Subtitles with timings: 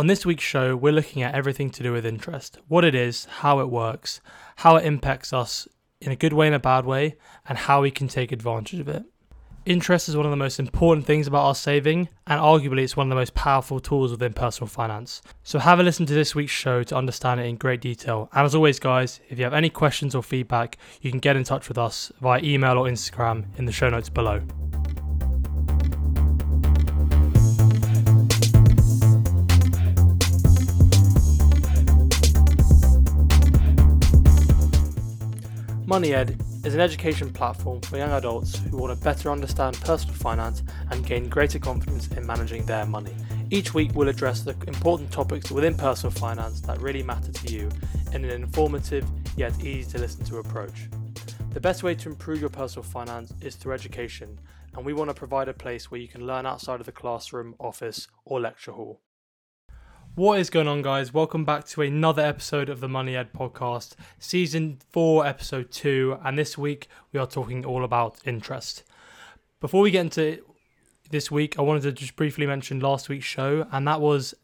[0.00, 3.26] On this week's show, we're looking at everything to do with interest what it is,
[3.26, 4.22] how it works,
[4.56, 5.68] how it impacts us
[6.00, 8.88] in a good way and a bad way, and how we can take advantage of
[8.88, 9.04] it.
[9.66, 13.08] Interest is one of the most important things about our saving, and arguably it's one
[13.08, 15.20] of the most powerful tools within personal finance.
[15.42, 18.30] So have a listen to this week's show to understand it in great detail.
[18.32, 21.44] And as always, guys, if you have any questions or feedback, you can get in
[21.44, 24.40] touch with us via email or Instagram in the show notes below.
[35.90, 40.14] Money Ed is an education platform for young adults who want to better understand personal
[40.14, 43.12] finance and gain greater confidence in managing their money.
[43.50, 47.68] Each week, we'll address the important topics within personal finance that really matter to you
[48.12, 49.04] in an informative
[49.36, 50.88] yet easy to listen to approach.
[51.54, 54.38] The best way to improve your personal finance is through education,
[54.76, 57.56] and we want to provide a place where you can learn outside of the classroom,
[57.58, 59.00] office, or lecture hall.
[60.20, 61.14] What is going on, guys?
[61.14, 66.18] Welcome back to another episode of the Money Ed podcast, season four, episode two.
[66.22, 68.84] And this week we are talking all about interest.
[69.60, 70.44] Before we get into
[71.08, 74.34] this week, I wanted to just briefly mention last week's show, and that was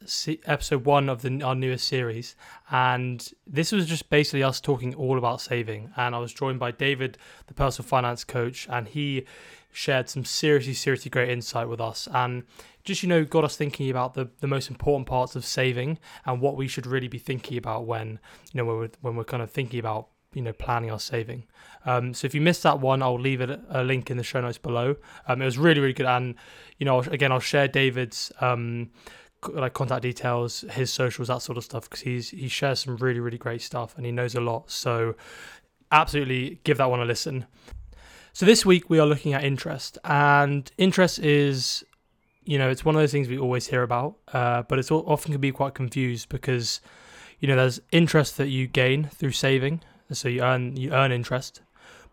[0.46, 2.36] episode one of the, our newest series.
[2.70, 5.90] And this was just basically us talking all about saving.
[5.94, 9.26] And I was joined by David, the personal finance coach, and he
[9.72, 12.08] shared some seriously, seriously great insight with us.
[12.14, 12.44] And
[12.86, 16.40] just you know got us thinking about the, the most important parts of saving and
[16.40, 18.18] what we should really be thinking about when
[18.52, 21.44] you know when we're, when we're kind of thinking about you know planning our saving.
[21.84, 24.40] Um, so if you missed that one i'll leave it a link in the show
[24.40, 24.96] notes below.
[25.28, 26.06] Um, it was really really good.
[26.06, 26.36] And
[26.78, 28.90] you know again i'll share david's um,
[29.48, 33.20] like contact details his socials that sort of stuff because he's he shares some really
[33.20, 34.70] really great stuff and he knows a lot.
[34.70, 35.16] So
[35.90, 37.46] absolutely give that one a listen.
[38.32, 41.84] So this week we are looking at interest and interest is
[42.46, 45.32] you know, it's one of those things we always hear about, uh, but it's often
[45.32, 46.80] can be quite confused because,
[47.40, 51.60] you know, there's interest that you gain through saving, so you earn you earn interest,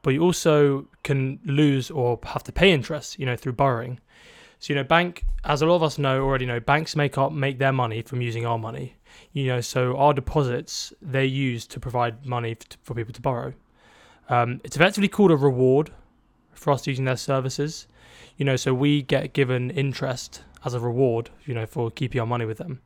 [0.02, 4.00] but you also can lose or have to pay interest, you know, through borrowing.
[4.60, 7.32] So you know, bank, as a lot of us know already know, banks make up
[7.32, 8.96] make their money from using our money.
[9.34, 13.54] You know, so our deposits they use to provide money for people to borrow.
[14.30, 15.92] Um, it's effectively called a reward
[16.54, 17.88] for us using their services
[18.38, 22.28] you know, so we get given interest as a reward, you know, for keeping our
[22.28, 22.82] money with them.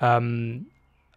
[0.00, 0.66] Um,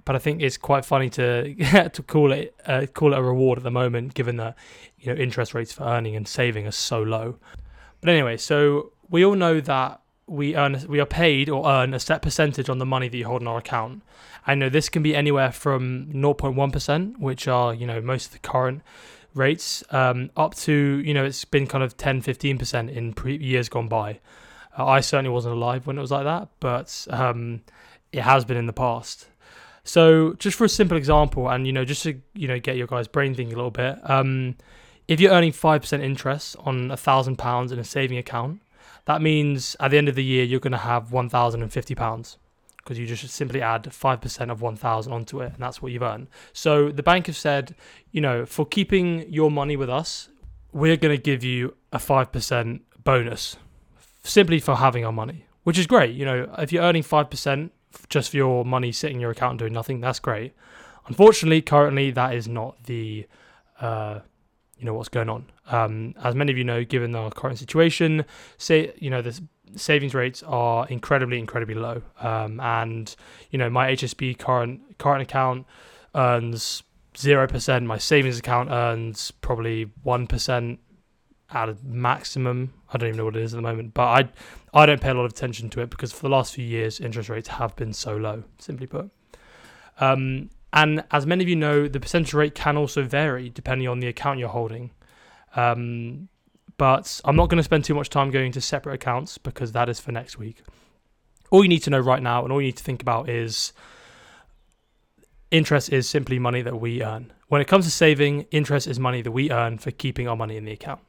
[0.05, 1.53] but I think it's quite funny to
[1.89, 4.55] to call it uh, call it a reward at the moment, given that
[4.99, 7.35] you know interest rates for earning and saving are so low.
[7.99, 11.99] But anyway, so we all know that we earn we are paid or earn a
[11.99, 14.01] set percentage on the money that you hold in our account.
[14.45, 18.39] I know this can be anywhere from 0.1%, which are you know most of the
[18.39, 18.81] current
[19.37, 23.69] rates um, up to you know it's been kind of 10 15% in pre- years
[23.69, 24.19] gone by.
[24.77, 27.61] Uh, i certainly wasn't alive when it was like that but um,
[28.11, 29.27] it has been in the past.
[29.83, 32.87] So just for a simple example and you know just to you know get your
[32.87, 34.55] guys brain thinking a little bit um,
[35.07, 38.61] if you're earning 5% interest on a thousand pounds in a saving account
[39.05, 42.37] that means at the end of the year you're going to have 1050 pounds
[42.87, 46.27] because you just simply add 5% of 1000 onto it and that's what you've earned.
[46.53, 47.75] So the bank have said,
[48.13, 50.29] you know, for keeping your money with us,
[50.71, 53.57] we're going to give you a 5% bonus
[54.23, 56.15] simply for having our money, which is great.
[56.15, 57.71] You know, if you're earning 5%
[58.07, 60.53] just for your money sitting in your account and doing nothing, that's great.
[61.07, 63.27] Unfortunately, currently that is not the
[63.81, 64.19] uh,
[64.79, 65.45] you know what's going on.
[65.67, 68.25] Um, as many of you know, given our current situation,
[68.57, 69.39] say you know the
[69.75, 72.01] savings rates are incredibly, incredibly low.
[72.19, 73.15] Um, and
[73.51, 75.65] you know my HSBC current current account
[76.15, 76.83] earns
[77.17, 77.85] zero percent.
[77.85, 80.79] My savings account earns probably one percent
[81.49, 82.73] at a maximum.
[82.91, 84.29] I don't even know what it is at the moment, but I
[84.73, 86.99] I don't pay a lot of attention to it because for the last few years
[86.99, 88.43] interest rates have been so low.
[88.59, 89.09] Simply put.
[89.99, 93.99] Um, and as many of you know, the percentage rate can also vary depending on
[93.99, 94.91] the account you're holding.
[95.55, 96.29] Um,
[96.77, 99.89] but I'm not going to spend too much time going into separate accounts because that
[99.89, 100.61] is for next week.
[101.49, 103.73] All you need to know right now and all you need to think about is
[105.49, 107.33] interest is simply money that we earn.
[107.47, 110.57] When it comes to saving, interest is money that we earn for keeping our money
[110.57, 110.99] in the account.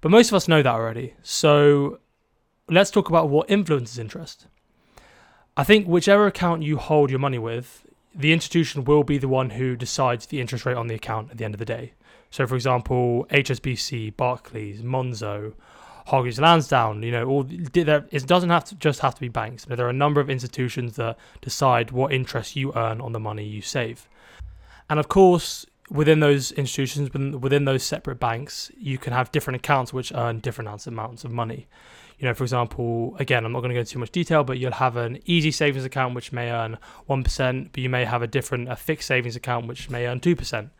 [0.00, 1.14] But most of us know that already.
[1.22, 2.00] So
[2.68, 4.46] let's talk about what influences interest.
[5.56, 9.50] I think whichever account you hold your money with, the institution will be the one
[9.50, 11.92] who decides the interest rate on the account at the end of the day.
[12.30, 15.54] So, for example, HSBC, Barclays, Monzo,
[16.06, 19.66] Hargreaves Lansdown, you know, all it doesn't have to just have to be banks.
[19.66, 23.44] there are a number of institutions that decide what interest you earn on the money
[23.44, 24.08] you save.
[24.88, 29.56] And of course, within those institutions, within, within those separate banks, you can have different
[29.56, 31.66] accounts which earn different amounts of money.
[32.18, 34.58] You know, for example, again, I'm not going to go into too much detail, but
[34.58, 36.78] you'll have an easy savings account which may earn
[37.08, 40.70] 1%, but you may have a different, a fixed savings account which may earn 2%.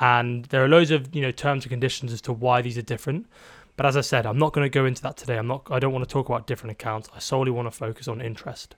[0.00, 2.82] And there are loads of, you know, terms and conditions as to why these are
[2.82, 3.26] different.
[3.76, 5.38] But as I said, I'm not going to go into that today.
[5.38, 7.08] I'm not, I don't want to talk about different accounts.
[7.14, 8.74] I solely want to focus on interest.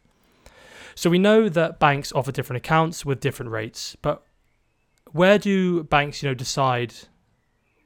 [0.94, 4.22] So we know that banks offer different accounts with different rates, but
[5.12, 6.94] where do banks, you know, decide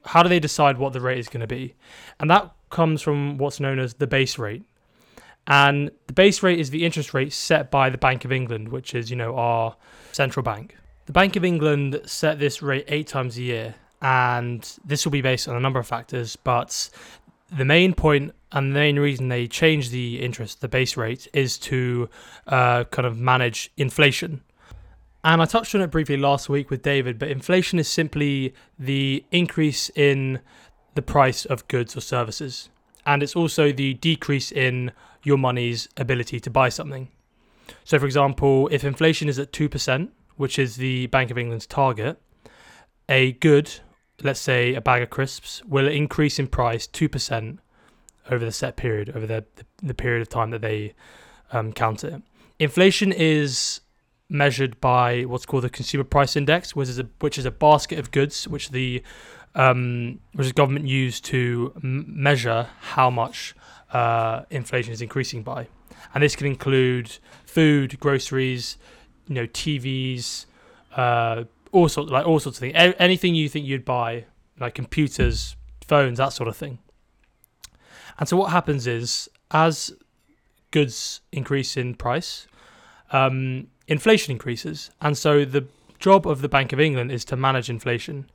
[0.05, 1.75] how do they decide what the rate is going to be?
[2.19, 4.63] And that comes from what's known as the base rate.
[5.47, 8.95] And the base rate is the interest rate set by the Bank of England, which
[8.95, 9.75] is, you know, our
[10.11, 10.75] central bank.
[11.05, 15.21] The Bank of England set this rate eight times a year, and this will be
[15.21, 16.89] based on a number of factors, but
[17.55, 21.57] the main point and the main reason they change the interest, the base rate, is
[21.59, 22.09] to
[22.47, 24.41] uh, kind of manage inflation.
[25.25, 29.25] And I touched on it briefly last week with David, but inflation is simply the
[29.31, 30.39] increase in
[30.93, 32.69] the price of goods or services.
[33.07, 34.91] And it's also the decrease in
[35.23, 37.09] your money's ability to buy something.
[37.85, 42.21] So, for example, if inflation is at 2%, which is the Bank of England's target,
[43.09, 43.71] a good,
[44.21, 47.57] let's say a bag of crisps, will increase in price 2%
[48.29, 49.43] over the set period, over the,
[49.81, 50.93] the, period of time that they
[51.51, 52.21] um, count it.
[52.59, 53.81] Inflation is
[54.29, 57.99] measured by what's called the consumer price index, which is a which is a basket
[57.99, 59.03] of goods which the
[59.53, 63.55] um, which the government use to m- measure how much
[63.93, 65.67] uh, inflation is increasing by,
[66.13, 68.77] and this can include food, groceries,
[69.27, 70.45] you know, TVs,
[70.95, 72.75] uh, all sorts like all sorts of things.
[72.75, 74.25] A- anything you think you'd buy,
[74.59, 75.55] like computers,
[75.85, 76.79] phones, that sort of thing.
[78.17, 79.93] And so what happens is as
[80.71, 82.47] goods increase in price,
[83.11, 84.89] um, inflation increases.
[85.01, 85.65] And so the
[85.99, 88.29] job of the Bank of England is to manage inflation.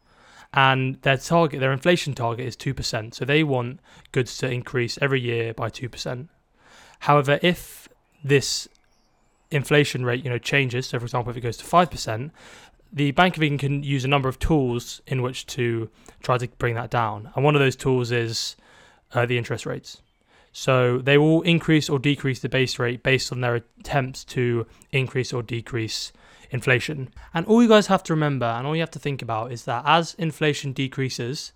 [0.53, 3.15] And their target, their inflation target is 2%.
[3.15, 3.81] So they want
[4.13, 6.29] goods to increase every year by 2%.
[7.01, 7.89] However, if
[8.23, 8.69] this
[9.51, 12.31] inflation rate, you know, changes, so for example, if it goes to 5%,
[12.93, 15.89] the Bank of England can use a number of tools in which to
[16.23, 17.31] try to bring that down.
[17.35, 18.57] And one of those tools is
[19.15, 20.03] uh, the interest rates.
[20.53, 25.33] So they will increase or decrease the base rate based on their attempts to increase
[25.33, 26.13] or decrease
[26.51, 27.09] inflation.
[27.33, 29.65] And all you guys have to remember and all you have to think about is
[29.65, 31.53] that as inflation decreases,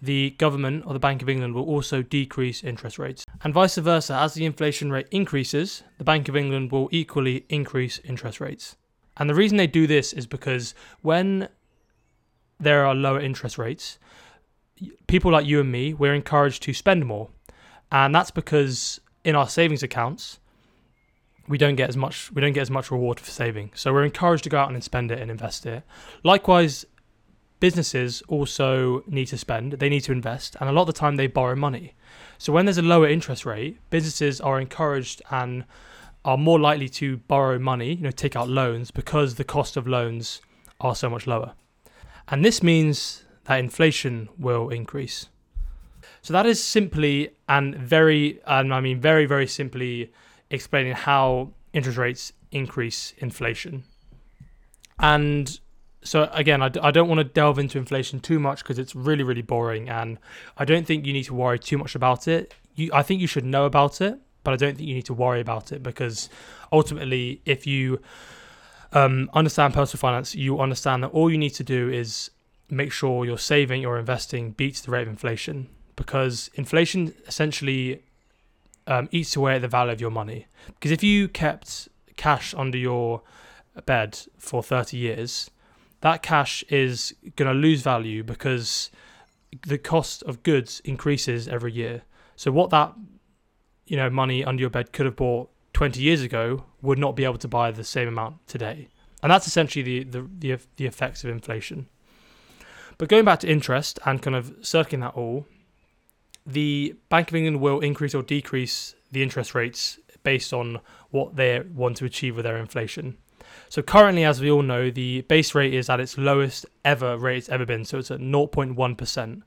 [0.00, 3.24] the government or the Bank of England will also decrease interest rates.
[3.42, 8.00] And vice versa, as the inflation rate increases, the Bank of England will equally increase
[8.04, 8.76] interest rates.
[9.16, 11.48] And the reason they do this is because when
[12.58, 13.98] there are lower interest rates,
[15.06, 17.28] people like you and me, we're encouraged to spend more
[17.90, 20.38] and that's because in our savings accounts
[21.48, 23.70] we don't get as much we don't get as much reward for saving.
[23.74, 25.82] So we're encouraged to go out and spend it and invest it.
[26.22, 26.84] Likewise
[27.60, 31.16] businesses also need to spend they need to invest and a lot of the time
[31.16, 31.94] they borrow money.
[32.38, 35.64] So when there's a lower interest rate businesses are encouraged and
[36.24, 39.86] are more likely to borrow money you know take out loans because the cost of
[39.86, 40.40] loans
[40.80, 41.54] are so much lower.
[42.28, 45.28] And this means that inflation will increase
[46.24, 50.10] so that is simply and very, and I mean very, very simply
[50.48, 53.84] explaining how interest rates increase inflation.
[54.98, 55.60] And
[56.02, 58.96] so again, I d- I don't want to delve into inflation too much because it's
[58.96, 60.16] really, really boring, and
[60.56, 62.54] I don't think you need to worry too much about it.
[62.74, 65.14] You, I think you should know about it, but I don't think you need to
[65.14, 66.30] worry about it because
[66.72, 68.00] ultimately, if you
[68.94, 72.30] um, understand personal finance, you understand that all you need to do is
[72.70, 78.02] make sure your saving or investing beats the rate of inflation because inflation essentially
[78.86, 80.46] um, eats away at the value of your money.
[80.66, 83.22] Because if you kept cash under your
[83.86, 85.50] bed for 30 years,
[86.00, 88.90] that cash is going to lose value because
[89.66, 92.02] the cost of goods increases every year.
[92.36, 92.92] So what that
[93.86, 97.24] you know money under your bed could have bought 20 years ago would not be
[97.24, 98.88] able to buy the same amount today.
[99.22, 101.88] And that's essentially the the the, the effects of inflation.
[102.98, 105.46] But going back to interest and kind of circling that all,
[106.46, 111.60] the Bank of England will increase or decrease the interest rates based on what they
[111.60, 113.16] want to achieve with their inflation.
[113.68, 117.38] So currently, as we all know, the base rate is at its lowest ever rate
[117.38, 117.84] it's ever been.
[117.84, 119.42] So it's at 0.1%.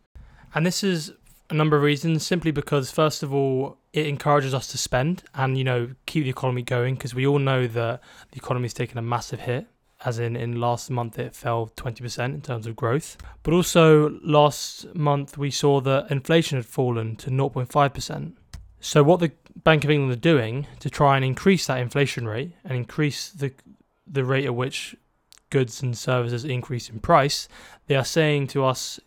[0.56, 1.14] And this is
[1.50, 5.58] a number of reasons, simply because, first of all, it encourages us to spend and,
[5.58, 8.02] you know, keep the economy going because we all know that
[8.32, 9.68] the economy is taking a massive hit
[10.06, 13.18] as in in last month it fell 20% in terms of growth.
[13.44, 18.34] But also last month we saw that inflation had fallen to 0.5%.
[18.80, 19.32] So what the
[19.64, 23.52] Bank of England are doing to try and increase that inflation rate and increase the
[24.10, 24.96] the rate at which
[25.50, 27.48] goods and services increase in price,
[27.88, 29.00] they are saying to us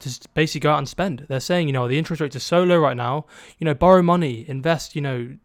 [0.00, 1.26] to basically go out and spend.
[1.28, 3.26] They're saying, you know, the interest rates are so low right now.
[3.58, 4.94] You know, borrow money, invest.
[4.94, 5.36] You know,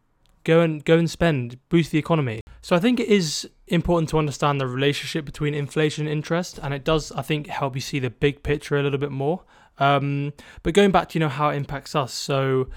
[0.44, 2.42] go and go and spend, boost the economy.
[2.62, 6.74] So I think it is important to understand the relationship between inflation and interest, and
[6.74, 9.44] it does, I think, help you see the big picture a little bit more.
[9.80, 12.14] Um, but going back to you know how it impacts us.
[12.14, 12.70] So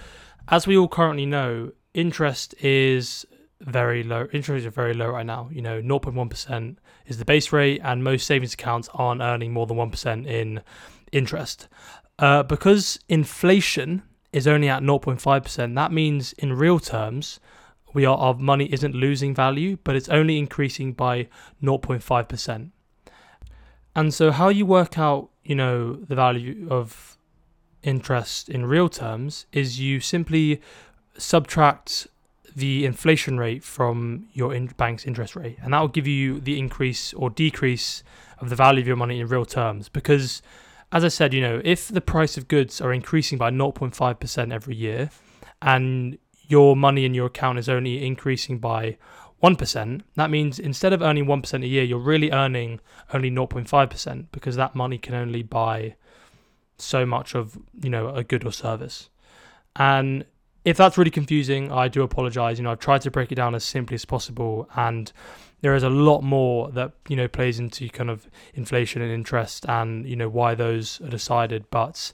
[0.48, 3.26] as we all currently know, interest is
[3.60, 4.28] very low.
[4.32, 5.48] Interest are very low right now.
[5.52, 6.76] You know, 0.1%
[7.06, 10.62] is the base rate, and most savings accounts aren't earning more than 1% in
[11.12, 11.68] interest.
[12.18, 17.40] Uh, because inflation is only at 0.5%, that means in real terms,
[17.96, 21.26] we are our money isn't losing value, but it's only increasing by
[21.62, 22.70] 0.5%.
[23.94, 27.16] And so how you work out, you know, the value of
[27.82, 30.60] interest in real terms is you simply
[31.16, 32.06] subtract
[32.54, 36.58] the inflation rate from your in- bank's interest rate, and that will give you the
[36.58, 38.02] increase or decrease
[38.40, 39.88] of the value of your money in real terms.
[39.88, 40.42] Because,
[40.92, 44.76] as I said, you know, if the price of goods are increasing by 0.5% every
[44.76, 45.08] year,
[45.62, 48.96] and your money in your account is only increasing by
[49.42, 52.80] 1%, that means instead of earning 1% a year, you're really earning
[53.12, 55.94] only 0.5% because that money can only buy
[56.78, 59.10] so much of, you know, a good or service.
[59.76, 60.24] And
[60.64, 62.58] if that's really confusing, I do apologize.
[62.58, 65.12] You know, I've tried to break it down as simply as possible and
[65.60, 69.66] there is a lot more that, you know, plays into kind of inflation and interest
[69.68, 72.12] and, you know, why those are decided, but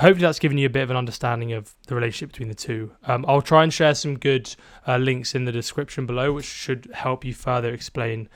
[0.00, 2.92] hopefully that's given you a bit of an understanding of the relationship between the two.
[3.04, 4.54] Um, I'll try and share some good
[4.86, 8.28] uh, links in the description below, which should help you further explain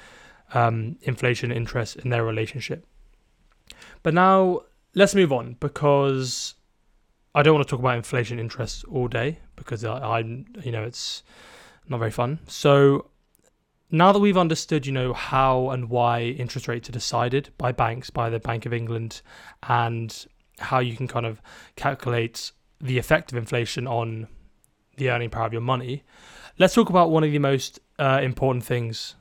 [0.52, 2.86] um, inflation interest in their relationship.
[4.02, 4.60] But now
[4.94, 6.54] let's move on because
[7.34, 10.84] I don't want to talk about inflation interest all day because I, I you know
[10.84, 11.22] it's
[11.88, 12.40] not very fun.
[12.46, 13.06] So
[13.90, 18.10] now that we've understood, you know, how and why interest rates are decided by banks,
[18.10, 19.22] by the Bank of England,
[19.62, 20.26] and
[20.58, 21.40] how you can kind of
[21.76, 24.28] calculate the effect of inflation on
[24.96, 26.04] the earning power of your money,
[26.58, 29.16] let's talk about one of the most uh, important things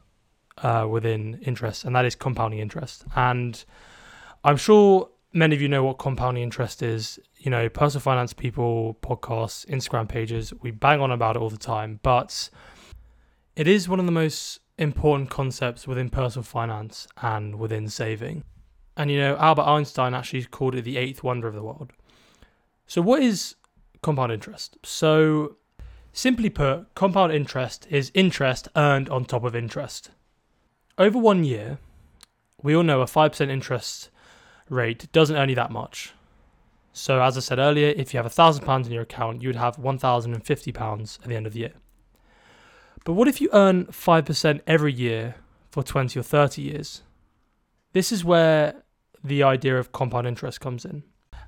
[0.61, 3.05] uh, within interest, and that is compounding interest.
[3.15, 3.63] And
[4.43, 7.19] I'm sure many of you know what compounding interest is.
[7.39, 11.57] You know, personal finance people, podcasts, Instagram pages, we bang on about it all the
[11.57, 12.49] time, but
[13.55, 18.43] it is one of the most important concepts within personal finance and within saving.
[18.95, 21.91] And you know, Albert Einstein actually called it the eighth wonder of the world.
[22.85, 23.55] So, what is
[24.01, 24.77] compound interest?
[24.83, 25.57] So,
[26.11, 30.11] simply put, compound interest is interest earned on top of interest.
[30.97, 31.79] Over one year,
[32.61, 34.09] we all know a 5% interest
[34.69, 36.13] rate doesn't earn you that much.
[36.91, 39.77] So, as I said earlier, if you have £1,000 in your account, you would have
[39.77, 41.73] £1,050 at the end of the year.
[43.03, 45.35] But what if you earn 5% every year
[45.71, 47.01] for 20 or 30 years?
[47.93, 48.83] This is where
[49.23, 51.03] the idea of compound interest comes in.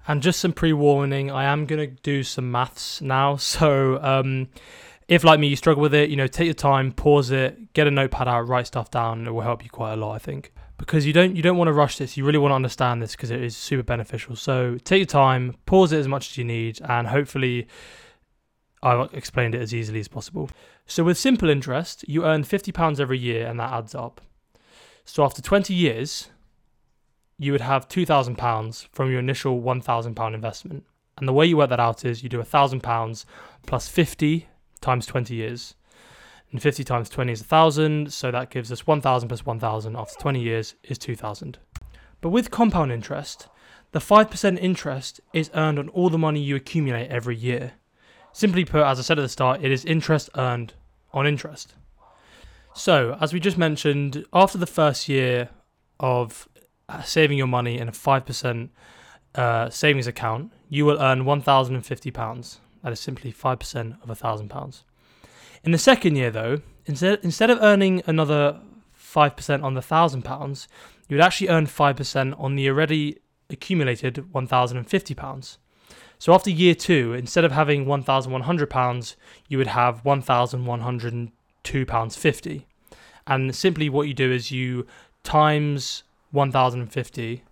[0.08, 3.36] And just some pre warning, I am going to do some maths now.
[3.56, 4.50] So, um,
[5.08, 7.88] if like me, you struggle with it, you know, take your time, pause it, get
[7.88, 9.28] a notepad out, write stuff down.
[9.28, 11.68] It will help you quite a lot, I think, because you don't you don't want
[11.68, 12.18] to rush this.
[12.18, 14.36] You really want to understand this because it is super beneficial.
[14.36, 17.68] So take your time, pause it as much as you need, and hopefully,
[18.82, 20.50] I've explained it as easily as possible.
[20.88, 24.22] So with simple interest, you earn fifty pounds every year, and that adds up.
[25.04, 26.30] So after twenty years,
[27.38, 30.86] you would have £2,000 from your initial £1,000 investment.
[31.18, 33.26] And the way you work that out is you do £1,000
[33.66, 34.48] plus 50
[34.82, 35.76] times 20 years.
[36.52, 40.40] And 50 times 20 is 1,000, so that gives us 1,000 plus 1,000 after 20
[40.40, 41.58] years is 2,000.
[42.22, 43.48] But with compound interest,
[43.92, 47.74] the 5% interest is earned on all the money you accumulate every year.
[48.32, 50.74] Simply put, as I said at the start, it is interest earned
[51.14, 51.74] on interest.
[52.74, 55.50] So, as we just mentioned, after the first year
[56.00, 56.48] of
[57.04, 58.70] saving your money in a 5%
[59.36, 62.58] uh, savings account, you will earn £1,050.
[62.84, 64.84] That is simply 5% of £1,000.
[65.64, 68.60] In the second year, though, instead, instead of earning another
[68.98, 70.68] 5% on the £1,000,
[71.08, 73.18] you would actually earn 5% on the already
[73.50, 75.58] accumulated £1,050.
[76.18, 79.16] So after year two, instead of having £1,100,
[79.48, 82.64] you would have £1,102.50.
[83.28, 84.86] And simply what you do is you
[85.24, 86.04] times
[86.36, 87.44] 1050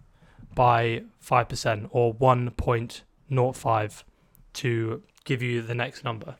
[0.53, 4.03] by 5% or 1.05
[4.53, 6.35] to give you the next number.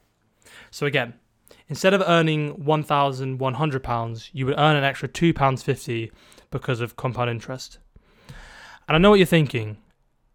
[0.70, 1.16] So again,
[1.70, 6.12] instead of earning £1,100, you would earn an extra £2.50
[6.52, 7.80] because of compound interest.
[8.88, 9.78] And I know what you're thinking.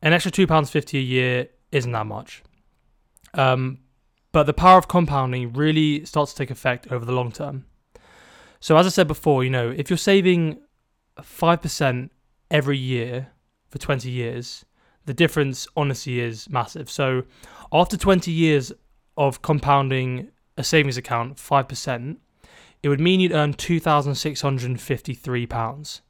[0.03, 2.43] An extra £2.50 a year isn't that much.
[3.35, 3.79] Um,
[4.33, 7.67] but the power of compounding really starts to take effect over the long term.
[8.61, 10.59] So, as I said before, you know, if you're saving
[11.23, 12.11] 5%
[12.51, 13.29] every year
[13.69, 14.65] for 20 years,
[15.05, 16.91] the difference honestly is massive.
[16.91, 17.23] So
[17.73, 18.73] after 20 years
[19.17, 22.17] of compounding a savings account 5%,
[22.83, 26.01] it would mean you'd earn £2,653.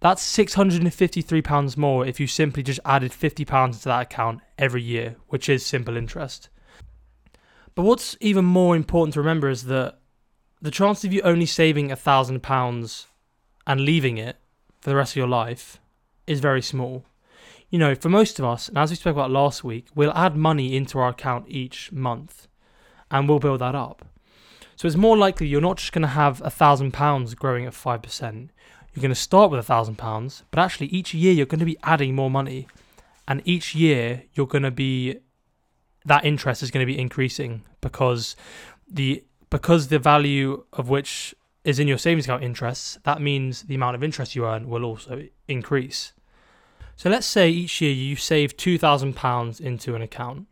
[0.00, 5.48] That's £653 more if you simply just added £50 into that account every year, which
[5.48, 6.50] is simple interest.
[7.74, 9.98] But what's even more important to remember is that
[10.60, 13.06] the chance of you only saving £1,000
[13.66, 14.36] and leaving it
[14.80, 15.80] for the rest of your life
[16.26, 17.04] is very small.
[17.70, 20.36] You know, for most of us, and as we spoke about last week, we'll add
[20.36, 22.46] money into our account each month
[23.10, 24.04] and we'll build that up.
[24.76, 27.72] So it's more likely you're not just going to have a thousand pounds growing at
[27.72, 28.48] 5%.
[28.92, 31.64] You're going to start with a thousand pounds, but actually each year you're going to
[31.64, 32.68] be adding more money.
[33.26, 35.16] And each year you're going to be,
[36.04, 38.36] that interest is going to be increasing because
[38.88, 43.74] the, because the value of which is in your savings account interests, that means the
[43.74, 46.12] amount of interest you earn will also increase.
[46.96, 50.46] So let's say each year you save £2,000 into an account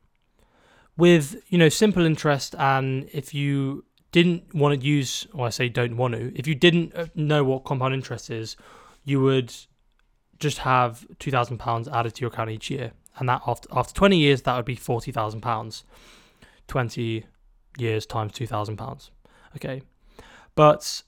[0.96, 5.68] with, you know, simple interest and if you didn't want to use or I say
[5.68, 8.56] don't want to, if you didn't uh, know what compound interest is,
[9.04, 9.54] you would
[10.38, 12.92] just have £2,000 added to your account each year.
[13.18, 15.82] And that after, after 20 years, that would be £40,000.
[16.68, 17.24] 20
[17.78, 19.10] years times £2,000.
[19.56, 19.82] Okay.
[20.54, 21.02] But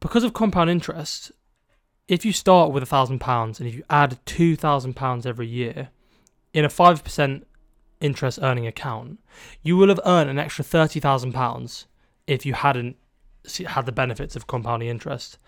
[0.00, 1.32] because of compound interest,
[2.08, 5.46] if you start with a thousand pounds and if you add two thousand pounds every
[5.46, 5.90] year
[6.52, 7.46] in a five percent
[8.00, 9.18] interest earning account,
[9.62, 11.86] you will have earned an extra thirty thousand pounds
[12.26, 12.96] if you hadn't
[13.66, 15.38] had the benefits of compounding interest.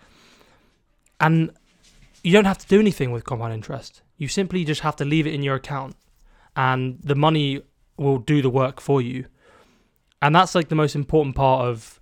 [1.19, 1.51] And
[2.23, 4.01] you don't have to do anything with compound interest.
[4.17, 5.95] You simply just have to leave it in your account
[6.55, 7.61] and the money
[7.97, 9.25] will do the work for you.
[10.21, 11.99] And that's like the most important part of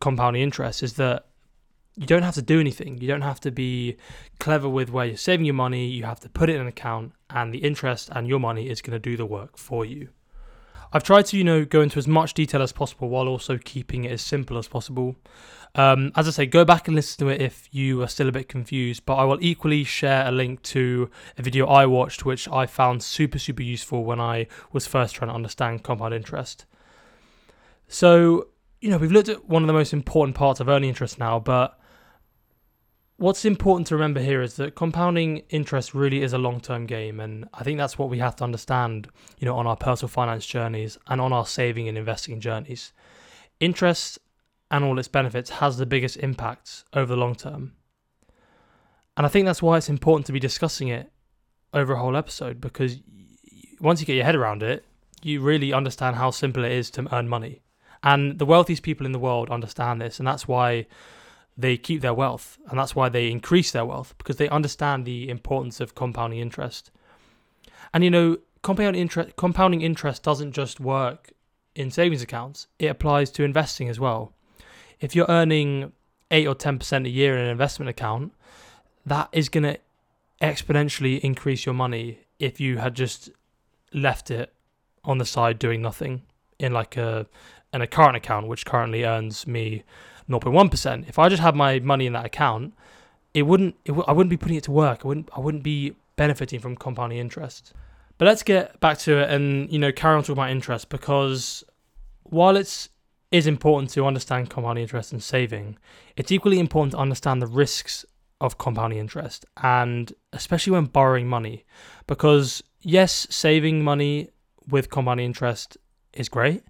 [0.00, 1.26] compounding interest is that
[1.96, 2.98] you don't have to do anything.
[2.98, 3.96] You don't have to be
[4.38, 5.86] clever with where you're saving your money.
[5.86, 8.82] You have to put it in an account, and the interest and your money is
[8.82, 10.08] going to do the work for you.
[10.92, 14.04] I've tried to, you know, go into as much detail as possible while also keeping
[14.04, 15.16] it as simple as possible.
[15.74, 18.32] Um, as I say, go back and listen to it if you are still a
[18.32, 19.04] bit confused.
[19.04, 23.02] But I will equally share a link to a video I watched, which I found
[23.02, 26.66] super, super useful when I was first trying to understand compound interest.
[27.88, 28.48] So,
[28.86, 31.40] you know, we've looked at one of the most important parts of earning interest now,
[31.40, 31.76] but
[33.16, 37.48] what's important to remember here is that compounding interest really is a long-term game and
[37.54, 40.98] i think that's what we have to understand you know on our personal finance journeys
[41.08, 42.92] and on our saving and investing journeys.
[43.58, 44.20] Interest
[44.70, 47.72] and all its benefits has the biggest impact over the long term.
[49.16, 51.10] And i think that's why it's important to be discussing it
[51.74, 53.00] over a whole episode because
[53.80, 54.84] once you get your head around it
[55.22, 57.62] you really understand how simple it is to earn money
[58.06, 60.86] and the wealthiest people in the world understand this and that's why
[61.56, 65.28] they keep their wealth, and that's why they increase their wealth because they understand the
[65.28, 66.90] importance of compounding interest.
[67.94, 71.32] And you know, compounding interest compounding interest doesn't just work
[71.74, 74.32] in savings accounts; it applies to investing as well.
[75.00, 75.92] If you're earning
[76.30, 78.32] eight or ten percent a year in an investment account,
[79.06, 79.78] that is going to
[80.42, 83.30] exponentially increase your money if you had just
[83.94, 84.52] left it
[85.04, 86.20] on the side doing nothing
[86.58, 87.26] in like a
[87.76, 89.84] in a current account, which currently earns me
[90.28, 91.08] 0.1%.
[91.08, 92.74] If I just had my money in that account,
[93.34, 95.00] it wouldn't it w- I wouldn't be putting it to work.
[95.04, 97.72] I wouldn't I wouldn't be benefiting from compounding interest.
[98.18, 101.62] But let's get back to it and you know carry on talking about interest because
[102.24, 102.88] while it's
[103.30, 105.76] is important to understand compounding interest and saving,
[106.16, 108.06] it's equally important to understand the risks
[108.40, 111.64] of compounding interest and especially when borrowing money
[112.06, 114.30] because yes, saving money
[114.68, 115.76] with compounding interest
[116.12, 116.62] is great,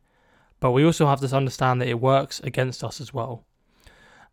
[0.60, 3.44] but we also have to understand that it works against us as well.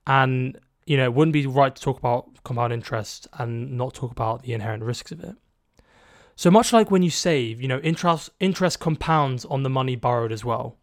[0.07, 4.11] And, you know, it wouldn't be right to talk about compound interest and not talk
[4.11, 5.35] about the inherent risks of it.
[6.35, 10.31] So much like when you save, you know, interest interest compounds on the money borrowed
[10.31, 10.77] as well.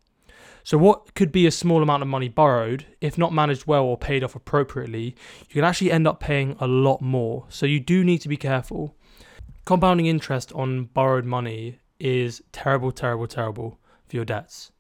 [0.63, 3.97] So what could be a small amount of money borrowed, if not managed well or
[3.97, 5.17] paid off appropriately,
[5.49, 7.47] you can actually end up paying a lot more.
[7.49, 8.95] So you do need to be careful.
[9.65, 14.71] Compounding interest on borrowed money is terrible, terrible, terrible for your debts.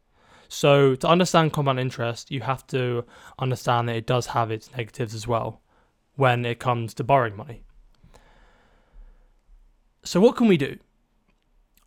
[0.52, 3.04] So to understand compound interest, you have to
[3.38, 5.62] understand that it does have its negatives as well
[6.16, 7.62] when it comes to borrowing money.
[10.04, 10.76] So what can we do?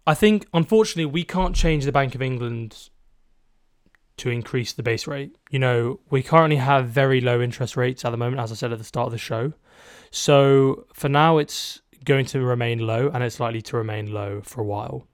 [0.08, 2.90] I think unfortunately we can't change the Bank of England
[4.16, 5.36] to increase the base rate.
[5.50, 8.72] You know, we currently have very low interest rates at the moment, as I said
[8.72, 9.52] at the start of the show.
[10.10, 14.62] So for now, it's going to remain low and it's likely to remain low for
[14.62, 15.06] a while.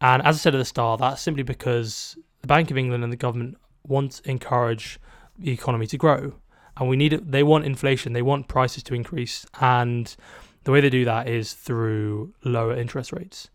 [0.00, 3.12] And as I said at the start, that's simply because the Bank of England and
[3.12, 5.00] the government want to encourage
[5.38, 6.34] the economy to grow,
[6.76, 7.32] and we need it.
[7.32, 8.12] They want inflation.
[8.12, 10.14] They want prices to increase, and
[10.64, 13.48] the way they do that is through lower interest rates.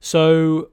[0.00, 0.70] So,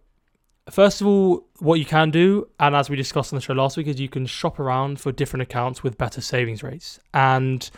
[0.69, 3.77] first of all, what you can do, and as we discussed on the show last
[3.77, 6.99] week, is you can shop around for different accounts with better savings rates.
[7.13, 7.69] And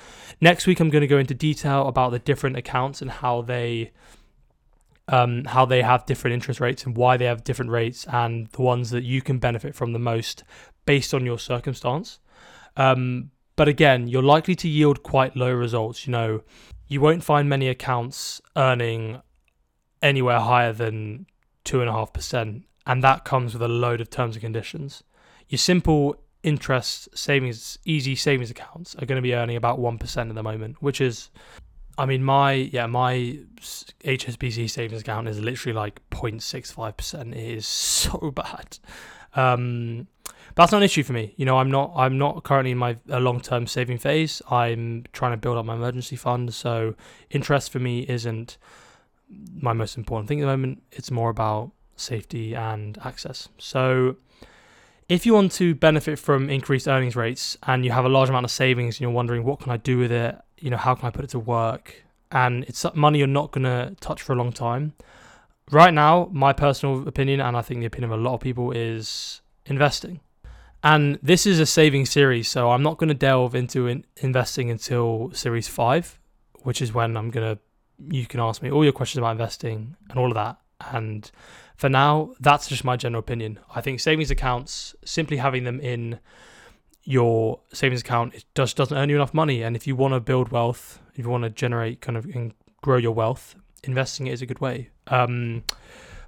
[0.41, 3.91] next week, I'm going to go into detail about the different accounts and how they.
[5.09, 8.61] Um, how they have different interest rates and why they have different rates, and the
[8.61, 10.43] ones that you can benefit from the most
[10.85, 12.19] based on your circumstance.
[12.75, 16.05] Um, but again, you're likely to yield quite low results.
[16.05, 16.41] You know,
[16.87, 19.21] you won't find many accounts earning
[20.01, 21.25] anywhere higher than
[21.63, 25.03] two and a half percent, and that comes with a load of terms and conditions.
[25.47, 30.29] Your simple interest savings, easy savings accounts are going to be earning about one percent
[30.29, 31.29] at the moment, which is,
[31.97, 37.33] I mean, my yeah, my HSBC savings account is literally like 0.65 percent.
[37.33, 38.77] It is so bad.
[39.35, 40.07] Um,
[40.55, 41.33] that's not an issue for me.
[41.37, 44.41] You know, I'm not I'm not currently in my long term saving phase.
[44.49, 46.95] I'm trying to build up my emergency fund, so
[47.29, 48.57] interest for me isn't
[49.61, 50.83] my most important thing at the moment.
[50.91, 53.49] It's more about safety and access.
[53.57, 54.17] So
[55.09, 58.45] if you want to benefit from increased earnings rates and you have a large amount
[58.45, 61.07] of savings and you're wondering what can I do with it, you know, how can
[61.07, 62.03] I put it to work?
[62.31, 64.93] And it's money you're not going to touch for a long time.
[65.71, 68.71] Right now, my personal opinion, and I think the opinion of a lot of people,
[68.71, 70.21] is investing.
[70.83, 74.69] And this is a saving series, so I'm not going to delve into in investing
[74.69, 76.19] until series five,
[76.63, 77.61] which is when I'm going to,
[78.15, 80.57] you can ask me all your questions about investing and all of that.
[80.91, 81.29] And
[81.75, 83.59] for now, that's just my general opinion.
[83.73, 86.19] I think savings accounts, simply having them in
[87.07, 89.63] your savings account, it just doesn't earn you enough money.
[89.63, 92.53] And if you want to build wealth, if you want to generate kind of and
[92.81, 94.89] grow your wealth, investing is a good way.
[95.07, 95.63] Um,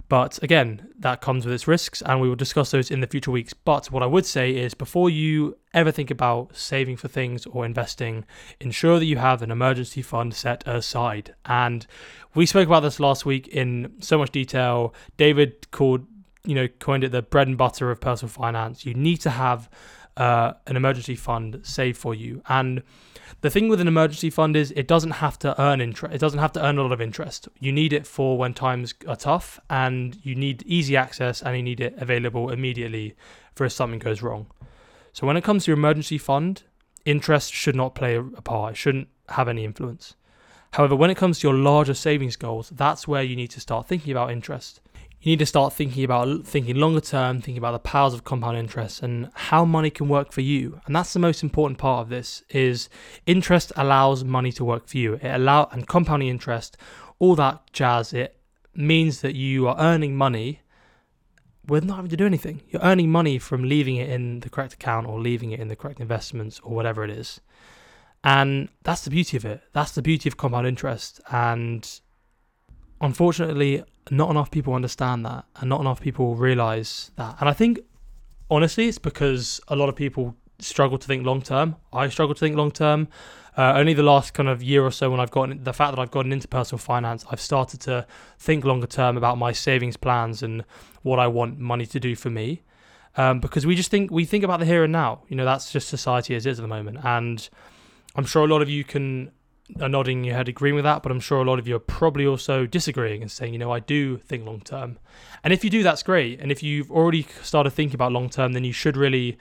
[0.08, 3.30] but again, that comes with its risks, and we will discuss those in the future
[3.30, 3.52] weeks.
[3.52, 7.66] But what I would say is before you ever think about saving for things or
[7.66, 8.24] investing,
[8.58, 11.34] ensure that you have an emergency fund set aside.
[11.44, 11.86] And
[12.34, 14.94] we spoke about this last week in so much detail.
[15.18, 16.06] David called,
[16.46, 18.86] you know, coined it the bread and butter of personal finance.
[18.86, 19.68] You need to have
[20.16, 22.42] uh, an emergency fund saved for you.
[22.48, 22.82] And
[23.40, 26.14] the thing with an emergency fund is it doesn't have to earn interest.
[26.14, 27.48] It doesn't have to earn a lot of interest.
[27.58, 31.62] You need it for when times are tough, and you need easy access, and you
[31.62, 33.14] need it available immediately
[33.54, 34.46] for if something goes wrong.
[35.12, 36.64] So when it comes to your emergency fund,
[37.04, 38.72] interest should not play a part.
[38.72, 40.16] It shouldn't have any influence.
[40.72, 43.88] However, when it comes to your larger savings goals, that's where you need to start
[43.88, 44.80] thinking about interest
[45.20, 48.56] you need to start thinking about thinking longer term, thinking about the powers of compound
[48.56, 50.80] interest and how money can work for you.
[50.86, 52.88] And that's the most important part of this is
[53.26, 55.14] interest allows money to work for you.
[55.14, 56.78] It allow and compounding interest,
[57.18, 58.40] all that jazz, it
[58.74, 60.62] means that you are earning money
[61.66, 62.62] with not having to do anything.
[62.68, 65.76] You're earning money from leaving it in the correct account or leaving it in the
[65.76, 67.42] correct investments or whatever it is.
[68.24, 69.62] And that's the beauty of it.
[69.74, 71.20] That's the beauty of compound interest.
[71.30, 71.86] And
[73.02, 77.36] unfortunately, not enough people understand that and not enough people realize that.
[77.40, 77.80] And I think,
[78.50, 81.76] honestly, it's because a lot of people struggle to think long term.
[81.92, 83.08] I struggle to think long term.
[83.56, 86.00] Uh, only the last kind of year or so, when I've gotten the fact that
[86.00, 88.06] I've gotten into personal finance, I've started to
[88.38, 90.64] think longer term about my savings plans and
[91.02, 92.62] what I want money to do for me.
[93.16, 95.22] Um, because we just think we think about the here and now.
[95.28, 97.48] You know, that's just society as is at the moment, and
[98.14, 99.32] I'm sure a lot of you can
[99.80, 101.80] are nodding your head agreeing with that, but I'm sure a lot of you are
[101.80, 104.98] probably also disagreeing and saying, you know, I do think long term.
[105.44, 106.40] And if you do, that's great.
[106.40, 109.38] And if you've already started thinking about long term, then you should really,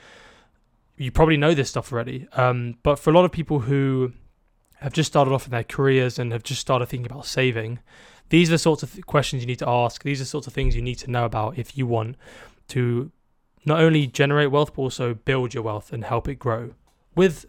[0.98, 2.28] you probably know this stuff already.
[2.34, 4.13] Um, but for a lot of people who
[4.80, 7.80] have just started off in their careers and have just started thinking about saving,
[8.30, 10.04] these are the sorts of th- questions you need to ask.
[10.04, 12.15] These are the sorts of things you need to know about if you want
[12.70, 13.12] to
[13.65, 16.74] not only generate wealth, but also build your wealth and help it grow
[17.15, 17.46] with,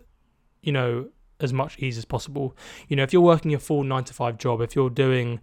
[0.63, 1.09] you know,
[1.41, 2.57] as much ease as possible.
[2.89, 5.41] You know, if you're working a full nine to five job, if you're doing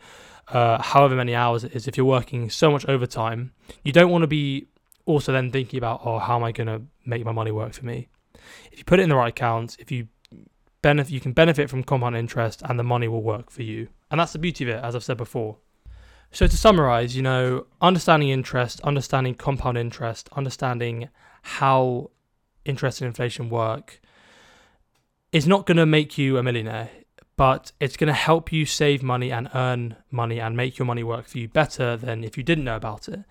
[0.50, 3.52] uh, however many hours it is, if you're working so much overtime,
[3.84, 4.68] you don't want to be
[5.06, 7.86] also then thinking about, oh, how am I going to make my money work for
[7.86, 8.10] me?
[8.72, 10.08] If you put it in the right accounts, if you
[10.82, 13.88] benefit, you can benefit from compound interest, and the money will work for you.
[14.12, 15.58] And that's the beauty of it, as I've said before.
[16.32, 21.10] So to summarize, you know, understanding interest, understanding compound interest, understanding
[21.42, 22.12] how
[22.66, 24.02] interest and inflation work,
[25.32, 26.90] is not going to make you a millionaire,
[27.36, 31.04] but it's going to help you save money and earn money and make your money
[31.04, 33.24] work for you better than if you didn't know about it.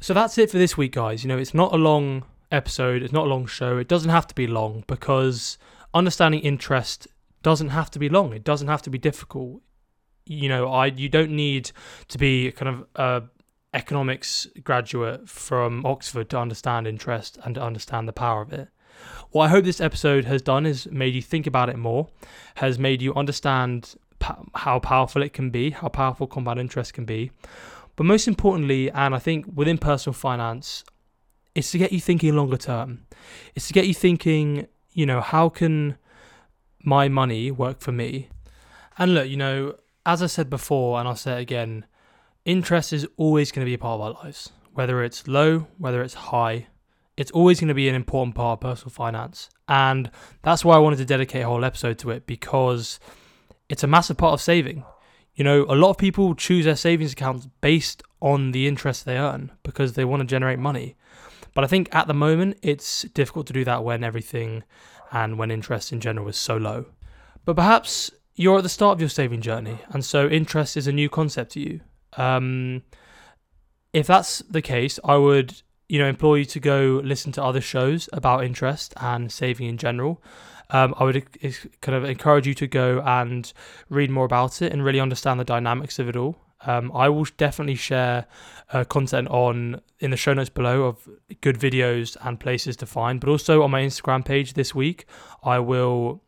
[0.00, 1.24] So that's it for this week, guys.
[1.24, 3.78] You know, it's not a long episode, it's not a long show.
[3.78, 5.58] It doesn't have to be long because
[5.94, 7.08] understanding interest
[7.42, 8.32] doesn't have to be long.
[8.32, 9.62] It doesn't have to be difficult.
[10.26, 11.72] You know, I you don't need
[12.08, 13.22] to be kind of a
[13.74, 18.68] economics graduate from Oxford to understand interest and to understand the power of it.
[19.32, 22.08] What I hope this episode has done is made you think about it more,
[22.56, 23.94] has made you understand
[24.54, 27.30] how powerful it can be, how powerful compound interest can be.
[27.96, 30.84] But most importantly, and I think within personal finance,
[31.54, 33.06] it's to get you thinking longer term.
[33.54, 35.96] It's to get you thinking, you know, how can
[36.84, 38.28] my money work for me?
[38.98, 41.86] And look, you know, as I said before, and I'll say it again,
[42.44, 44.50] interest is always going to be a part of our lives.
[44.74, 46.66] Whether it's low, whether it's high,
[47.16, 49.50] it's always going to be an important part of personal finance.
[49.68, 50.10] And
[50.42, 52.98] that's why I wanted to dedicate a whole episode to it because
[53.68, 54.84] it's a massive part of saving.
[55.34, 59.18] You know, a lot of people choose their savings accounts based on the interest they
[59.18, 60.96] earn because they want to generate money.
[61.54, 64.64] But I think at the moment it's difficult to do that when everything
[65.10, 66.86] and when interest in general is so low.
[67.44, 70.92] But perhaps you're at the start of your saving journey, and so interest is a
[70.92, 71.80] new concept to you.
[72.16, 72.82] Um,
[73.92, 75.60] if that's the case, I would
[75.92, 79.76] you know implore you to go listen to other shows about interest and saving in
[79.76, 80.22] general.
[80.70, 81.22] Um, I would
[81.82, 83.52] kind of encourage you to go and
[83.90, 86.38] read more about it and really understand the dynamics of it all.
[86.62, 88.24] Um, I will definitely share
[88.72, 91.06] uh, content on in the show notes below of
[91.42, 95.04] good videos and places to find, but also on my Instagram page this week,
[95.42, 96.22] I will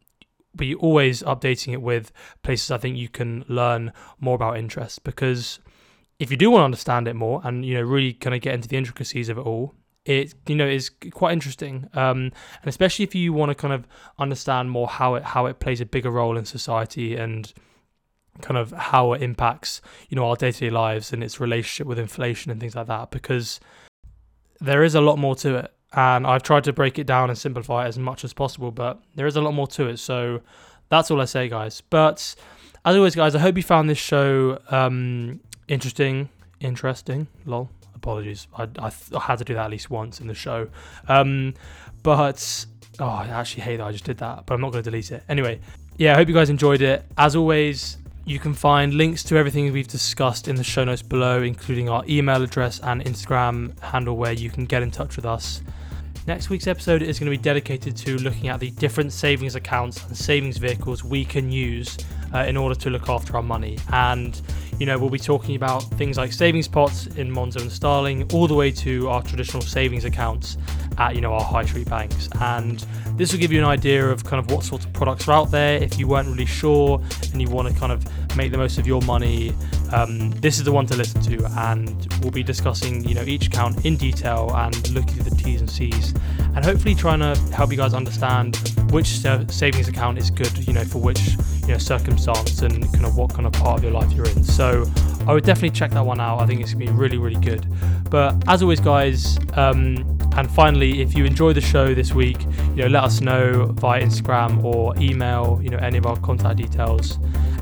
[0.55, 5.59] be always updating it with places I think you can learn more about interest because
[6.19, 8.55] if you do want to understand it more and you know really kind of get
[8.55, 9.75] into the intricacies of it all
[10.05, 11.89] it you know is quite interesting.
[11.95, 13.87] Um, and especially if you want to kind of
[14.19, 17.53] understand more how it how it plays a bigger role in society and
[18.43, 22.51] kind of how it impacts you know our day-to-day lives and its relationship with inflation
[22.51, 23.61] and things like that because
[24.61, 25.73] there is a lot more to it.
[25.97, 29.01] And I've tried to break it down and simplify it as much as possible but
[29.15, 29.99] there is a lot more to it.
[29.99, 30.43] So
[30.91, 31.81] that's all I say guys.
[31.81, 32.35] But
[32.85, 36.29] as always guys I hope you found this show um, interesting.
[36.61, 37.27] Interesting.
[37.47, 37.71] Lol.
[37.95, 38.49] Apologies.
[38.57, 40.69] I, I, I, had to do that at least once in the show.
[41.09, 41.55] Um,
[42.03, 42.67] but
[43.01, 45.11] oh I actually hate that I just did that but I'm not going to delete
[45.11, 45.25] it.
[45.29, 45.59] Anyway
[45.97, 47.05] yeah I hope you guys enjoyed it.
[47.19, 51.43] As always you can find links to everything we've discussed in the show notes below,
[51.43, 55.61] including our email address and Instagram handle where you can get in touch with us.
[56.27, 60.03] Next week's episode is going to be dedicated to looking at the different savings accounts
[60.07, 61.99] and savings vehicles we can use
[62.35, 63.79] uh, in order to look after our money.
[63.93, 64.41] And,
[64.79, 68.49] you know, we'll be talking about things like savings pots in Monzo and Starling, all
[68.49, 70.59] the way to our traditional savings accounts
[70.99, 72.29] at, you know, our high street banks.
[72.41, 72.85] And
[73.17, 75.51] this will give you an idea of kind of what sorts of products are out
[75.51, 75.83] there.
[75.83, 77.01] If you weren't really sure
[77.33, 78.05] and you want to kind of
[78.37, 79.55] make the most of your money,
[79.93, 81.45] um, this is the one to listen to.
[81.57, 85.61] And we'll be discussing, you know, each account in detail and looking at the T's
[85.61, 86.15] and C's,
[86.55, 89.09] and hopefully trying to help you guys understand which
[89.51, 93.35] savings account is good, you know, for which you know circumstance and kind of what
[93.35, 94.45] kind of part of your life you're in.
[94.45, 94.85] So
[95.27, 96.41] I would definitely check that one out.
[96.41, 97.67] I think it's gonna be really, really good.
[98.09, 99.39] But as always, guys.
[99.55, 103.67] Um, and finally, if you enjoy the show this week, you know, let us know
[103.67, 107.19] via Instagram or email, you know, any of our contact details.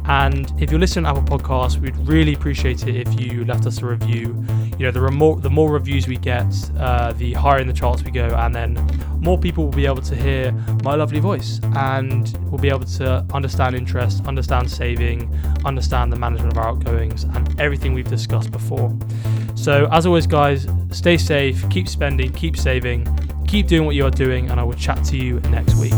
[0.07, 3.83] And if you're listening to Apple Podcasts, we'd really appreciate it if you left us
[3.83, 4.45] a review.
[4.79, 8.03] You know, the more the more reviews we get, uh, the higher in the charts
[8.03, 8.75] we go, and then
[9.21, 13.25] more people will be able to hear my lovely voice, and will be able to
[13.33, 15.33] understand interest, understand saving,
[15.65, 18.93] understand the management of our outgoings, and everything we've discussed before.
[19.55, 23.07] So, as always, guys, stay safe, keep spending, keep saving,
[23.47, 25.93] keep doing what you are doing, and I will chat to you next week.